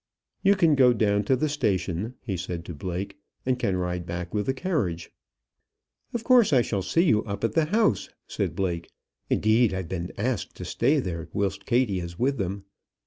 [0.41, 4.33] "You can go down to the station," he said to Blake, "and can ride back
[4.33, 5.11] with the carriage."
[6.11, 8.89] "Of course I shall see you up at the house," said Blake.
[9.29, 12.65] "Indeed I've been asked to stay there whilst Kattie is with them.